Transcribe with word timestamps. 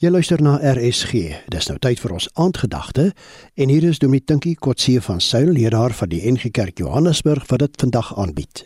Jy 0.00 0.08
luister 0.08 0.40
na 0.40 0.54
RSG. 0.64 1.18
Dis 1.52 1.66
nou 1.68 1.74
tyd 1.76 1.98
vir 2.00 2.14
ons 2.16 2.26
aandgedagte 2.40 3.02
en 3.60 3.68
hier 3.68 3.84
is 3.84 3.98
Dominee 4.00 4.24
Tinkie 4.24 4.54
Kotse 4.56 4.94
van 5.04 5.18
Suil, 5.20 5.50
leraar 5.52 5.92
van 5.92 6.08
die 6.08 6.22
NG 6.24 6.48
Kerk 6.56 6.80
Johannesburg 6.80 7.44
wat 7.50 7.60
dit 7.60 7.76
vandag 7.82 8.14
aanbied. 8.16 8.62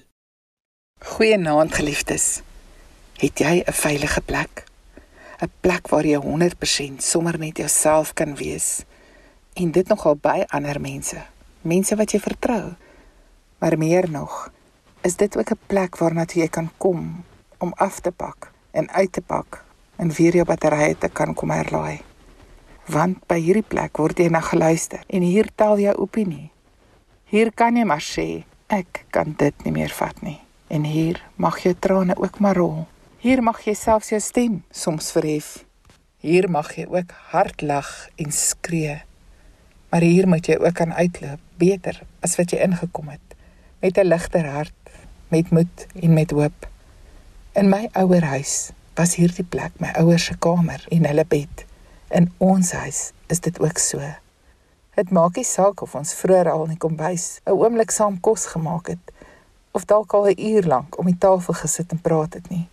Goeienaand 1.03 1.75
geliefdes. 1.75 2.45
Het 3.19 3.43
jy 3.43 3.65
'n 3.67 3.73
veilige 3.73 4.21
plek? 4.21 4.65
'n 5.43 5.51
Plek 5.61 5.89
waar 5.89 6.07
jy 6.07 6.23
100% 6.23 7.03
sommer 7.03 7.39
net 7.39 7.59
jouself 7.59 8.15
kan 8.15 8.37
wees 8.37 8.85
en 9.55 9.73
dit 9.73 9.89
nogal 9.89 10.15
by 10.15 10.45
ander 10.47 10.81
mense, 10.81 11.19
mense 11.63 11.97
wat 11.97 12.13
jy 12.13 12.21
vertrou. 12.21 12.75
Maar 13.59 13.79
meer 13.79 14.11
nog, 14.11 14.53
is 15.03 15.17
dit 15.17 15.37
ook 15.37 15.51
'n 15.51 15.59
plek 15.67 15.99
waarna 15.99 16.25
jy 16.27 16.49
kan 16.49 16.71
kom 16.79 17.25
om 17.59 17.73
af 17.77 18.01
te 18.01 18.13
pak 18.13 18.53
en 18.71 18.91
uit 18.91 19.13
te 19.13 19.21
pak 19.21 19.65
en 19.97 20.11
weer 20.11 20.37
jou 20.41 20.45
batterye 20.49 20.95
te 20.99 21.09
kan 21.09 21.35
kom 21.35 21.53
herlaai. 21.55 22.01
Want 22.91 23.23
by 23.31 23.39
hierdie 23.41 23.67
plek 23.67 23.99
word 23.99 24.19
jy 24.21 24.29
na 24.33 24.43
geluister 24.45 25.05
en 25.09 25.25
hier 25.25 25.49
tel 25.57 25.79
jy 25.81 25.95
opinie. 25.97 26.51
Hier 27.31 27.51
kan 27.57 27.77
jy 27.77 27.85
maar 27.89 28.05
sê 28.05 28.45
ek 28.69 29.05
kan 29.15 29.35
dit 29.39 29.65
nie 29.65 29.73
meer 29.73 29.93
vat 29.95 30.21
nie. 30.23 30.41
En 30.69 30.85
hier 30.85 31.21
mag 31.37 31.61
jou 31.63 31.75
trane 31.75 32.17
ook 32.17 32.41
maar 32.41 32.59
rol. 32.59 32.85
Hier 33.25 33.43
mag 33.43 33.63
jy 33.65 33.75
selfs 33.79 34.11
jou 34.13 34.21
stem 34.21 34.63
soms 34.71 35.13
verhef. 35.15 35.65
Hier 36.25 36.49
mag 36.51 36.73
jy 36.77 36.87
ook 36.89 37.13
hard 37.33 37.63
lag 37.63 37.91
en 38.21 38.33
skree. 38.33 38.99
Maar 39.93 40.05
hier 40.05 40.29
moet 40.29 40.49
jy 40.49 40.59
ook 40.59 40.81
aan 40.81 40.97
uitloop 40.97 41.41
beter 41.61 42.03
as 42.25 42.37
wat 42.41 42.53
jy 42.53 42.65
ingekom 42.65 43.13
het 43.13 43.25
met 43.85 43.99
'n 43.99 44.09
ligter 44.09 44.47
hart, 44.47 44.81
met 45.29 45.51
moed 45.51 45.87
en 46.01 46.13
met 46.13 46.31
hoop. 46.31 46.69
In 47.53 47.69
my 47.69 47.89
ouer 47.93 48.25
huis 48.25 48.71
was 48.95 49.17
hierdie 49.19 49.47
plek 49.47 49.73
my 49.83 49.91
ouers 49.99 50.25
se 50.31 50.37
kamer 50.39 50.85
en 50.95 51.07
hulle 51.09 51.25
bed. 51.29 51.65
In 52.15 52.31
ons 52.39 52.73
huis 52.73 53.01
is 53.33 53.41
dit 53.41 53.61
ook 53.61 53.79
so. 53.79 54.01
Dit 54.95 55.11
maak 55.11 55.35
nie 55.37 55.47
saak 55.47 55.83
of 55.83 55.95
ons 55.99 56.15
vroeër 56.15 56.53
al 56.53 56.69
in 56.69 56.77
die 56.77 56.83
kombuis 56.85 57.41
'n 57.47 57.59
oomblik 57.59 57.91
saam 57.91 58.21
kos 58.21 58.47
gemaak 58.47 58.87
het 58.89 59.13
of 59.73 59.85
dalk 59.85 60.15
al 60.15 60.29
'n 60.29 60.39
uur 60.39 60.67
lank 60.67 60.99
om 60.99 61.07
die 61.07 61.19
tafel 61.19 61.55
gesit 61.55 61.93
en 61.93 62.01
praat 62.01 62.35
het 62.35 62.51
nie. 62.51 62.69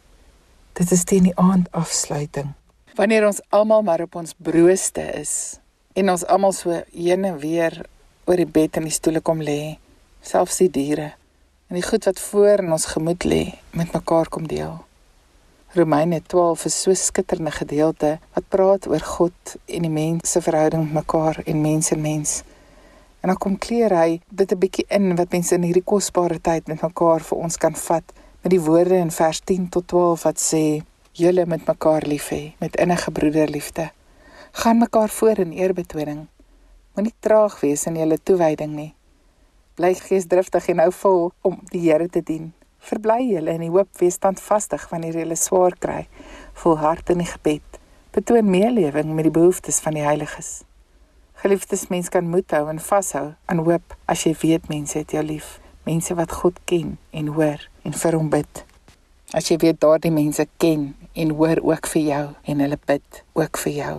Dit 0.73 0.91
is 0.91 1.03
teen 1.03 1.23
die 1.23 1.37
aand 1.37 1.71
afsluiting. 1.71 2.53
Wanneer 2.95 3.25
ons 3.25 3.41
almal 3.49 3.81
maar 3.81 4.01
op 4.01 4.15
ons 4.15 4.33
brooste 4.37 5.01
is 5.01 5.59
en 5.93 6.09
ons 6.09 6.25
almal 6.25 6.51
so 6.51 6.83
heen 6.91 7.25
en 7.25 7.39
weer 7.39 7.85
oor 8.25 8.35
die 8.35 8.45
bed 8.45 8.77
en 8.77 8.83
die 8.83 8.91
stoele 8.91 9.21
kom 9.21 9.41
lê, 9.41 9.77
selfs 10.21 10.57
die 10.57 10.69
diere 10.69 11.13
en 11.67 11.75
die 11.75 11.87
goed 11.87 12.05
wat 12.05 12.19
voor 12.19 12.59
in 12.59 12.71
ons 12.71 12.85
gemoed 12.85 13.23
lê 13.23 13.53
met 13.71 13.93
mekaar 13.93 14.29
kom 14.29 14.47
deel. 14.47 14.90
Romeine 15.73 16.21
12 16.27 16.65
is 16.65 16.81
so 16.81 16.93
skitterende 16.93 17.51
gedeelte 17.55 18.17
wat 18.35 18.47
praat 18.51 18.87
oor 18.91 18.99
God 19.07 19.53
en 19.71 19.85
die 19.87 19.91
mens 19.93 20.33
se 20.33 20.41
verhouding 20.43 20.83
met 20.83 20.97
mekaar 20.97 21.39
en 21.45 21.61
mens 21.63 21.93
en 21.95 22.01
mens. 22.01 22.33
En 23.23 23.31
dan 23.31 23.37
kom 23.39 23.55
kleer 23.55 23.95
hy 23.95 24.19
dit 24.27 24.51
'n 24.51 24.59
bietjie 24.59 24.85
in 24.89 25.15
wat 25.15 25.31
mense 25.31 25.55
in 25.55 25.63
hierdie 25.63 25.87
kosbare 25.93 26.41
tyd 26.41 26.67
met 26.67 26.83
mekaar 26.83 27.23
vir 27.23 27.37
ons 27.37 27.57
kan 27.57 27.75
vat 27.75 28.03
met 28.43 28.51
die 28.51 28.59
woorde 28.59 28.99
in 28.99 29.11
vers 29.11 29.39
10 29.39 29.69
tot 29.69 29.87
12 29.87 30.23
wat 30.23 30.39
sê: 30.39 30.83
"Julle 31.13 31.45
moet 31.45 31.67
mekaar 31.67 32.03
lief 32.05 32.29
hê 32.29 32.53
met 32.59 32.75
innige 32.75 33.11
broederliefde. 33.11 33.91
Gaan 34.51 34.77
mekaar 34.77 35.09
voor 35.09 35.39
in 35.39 35.51
eerbetoning. 35.51 36.27
Moenie 36.95 37.15
traag 37.19 37.59
wees 37.61 37.85
in 37.85 37.95
julle 37.95 38.17
toewyding 38.23 38.75
nie. 38.75 38.93
Bly 39.75 39.93
geesdriftig 39.93 40.67
en 40.67 40.79
hou 40.79 40.91
vol 40.91 41.31
om 41.41 41.59
die 41.71 41.91
Here 41.91 42.09
te 42.09 42.21
dien." 42.23 42.53
Verbly 42.81 43.29
julle 43.29 43.53
in 43.53 43.61
die 43.61 43.69
hoop, 43.69 43.91
wees 44.01 44.17
standvastig 44.17 44.87
wanneer 44.89 45.19
julle 45.21 45.37
swaar 45.37 45.77
kry. 45.77 46.07
Volhard 46.63 47.09
in 47.13 47.21
die 47.21 47.29
gebed. 47.29 47.77
Betoon 48.11 48.49
meelewing 48.49 49.13
met 49.15 49.29
die 49.29 49.35
behoeftes 49.37 49.79
van 49.85 49.95
die 49.95 50.05
heiliges. 50.05 50.63
Geliefdes, 51.41 51.87
mens 51.89 52.09
kan 52.13 52.27
moed 52.29 52.51
hou 52.53 52.67
en 52.69 52.81
vashou 52.81 53.31
aan 53.49 53.61
hoop 53.65 53.95
as 54.11 54.25
jy 54.27 54.33
weet 54.43 54.67
mense 54.69 54.97
het 54.99 55.13
jou 55.15 55.23
lief, 55.25 55.55
mense 55.89 56.13
wat 56.17 56.33
God 56.41 56.59
ken 56.69 56.97
en 57.17 57.31
hoor 57.37 57.63
en 57.85 57.95
vir 58.03 58.17
hom 58.17 58.29
bid. 58.33 58.61
As 59.33 59.47
jy 59.49 59.57
weet 59.63 59.79
daardie 59.81 60.11
mense 60.13 60.45
ken 60.61 60.91
en 61.17 61.33
hoor 61.39 61.63
ook 61.65 61.89
vir 61.93 62.03
jou 62.09 62.23
en 62.53 62.61
hulle 62.65 62.77
bid 62.91 63.23
ook 63.39 63.61
vir 63.63 63.73
jou. 63.77 63.95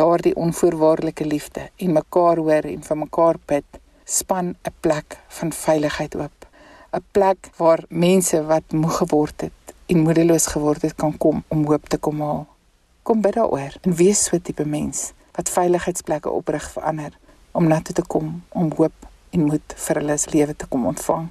Daardie 0.00 0.32
onvoorwaardelike 0.46 1.26
liefde 1.28 1.68
en 1.76 1.98
mekaar 1.98 2.40
hoor 2.40 2.70
en 2.70 2.88
vir 2.88 3.00
mekaar 3.02 3.42
bid, 3.52 3.80
span 4.04 4.56
'n 4.64 4.74
plek 4.80 5.18
van 5.28 5.52
veiligheid 5.52 6.16
oop. 6.16 6.43
'n 6.94 7.04
plek 7.10 7.50
waar 7.56 7.84
mense 7.88 8.44
wat 8.44 8.72
moeg 8.72 8.96
geword 8.96 9.40
het 9.40 9.74
en 9.86 9.98
moedeloos 9.98 10.46
geword 10.46 10.82
het 10.82 10.94
kan 10.94 11.16
kom 11.18 11.42
om 11.48 11.66
hoop 11.66 11.88
te 11.88 11.98
kom 11.98 12.20
haal. 12.20 12.46
Kom 13.02 13.20
bid 13.20 13.34
daaroor 13.34 13.74
en 13.80 13.94
wees 13.94 14.24
so 14.24 14.36
'n 14.36 14.42
tipe 14.42 14.64
mens 14.64 15.12
wat 15.36 15.48
veiligheidsplekke 15.48 16.30
oprig 16.30 16.70
vir 16.70 16.82
ander 16.82 17.12
om 17.50 17.66
na 17.66 17.80
toe 17.80 17.94
te 17.94 18.06
kom 18.06 18.42
om 18.48 18.72
hoop 18.76 18.98
en 19.30 19.44
moed 19.44 19.74
vir 19.76 19.96
hulle 19.96 20.16
se 20.18 20.30
lewe 20.30 20.56
te 20.56 20.66
kom 20.66 20.86
ontvang. 20.86 21.28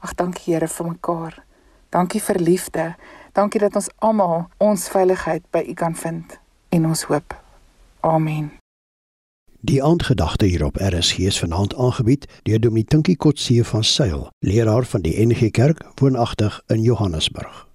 Ag 0.00 0.14
dankie 0.14 0.54
Here 0.54 0.68
vir 0.68 0.86
mekaar. 0.86 1.44
Dankie 1.90 2.22
vir 2.22 2.38
liefde. 2.38 2.94
Dankie 3.32 3.60
dat 3.60 3.76
ons 3.76 3.90
almal 3.98 4.48
ons 4.58 4.88
veiligheid 4.88 5.42
by 5.50 5.64
U 5.68 5.74
kan 5.74 5.94
vind 5.94 6.38
en 6.68 6.86
ons 6.86 7.02
hoop. 7.02 7.38
Amen. 8.00 8.61
Die 9.64 9.82
aandgedagte 9.82 10.46
hier 10.46 10.64
op 10.64 10.76
RSG 10.76 11.18
is 11.18 11.38
vanaand 11.38 11.74
aangebied 11.74 12.26
deur 12.42 12.60
Dominee 12.60 12.84
Tinkie 12.84 13.16
Kotse 13.16 13.64
van 13.64 13.84
Sail, 13.84 14.30
leraar 14.38 14.84
van 14.84 15.02
die 15.02 15.26
NG 15.26 15.50
Kerk 15.50 15.84
woonagtig 15.94 16.62
in 16.66 16.82
Johannesburg. 16.82 17.71